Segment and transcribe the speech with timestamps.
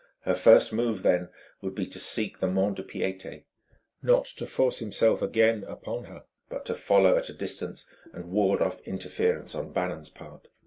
[0.21, 1.29] Her first move, then,
[1.61, 3.43] would be to seek the mont de piété
[4.01, 8.63] not to force himself again upon her, but to follow at a distance and ward
[8.63, 10.49] off interference on Bannon's part.